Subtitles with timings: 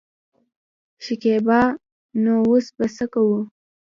[1.03, 1.59] شکيبا:
[2.23, 3.39] نو اوس به څه کوو.